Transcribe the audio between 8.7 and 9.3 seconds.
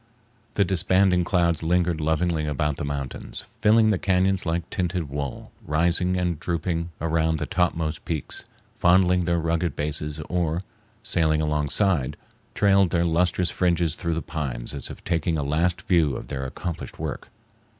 fondling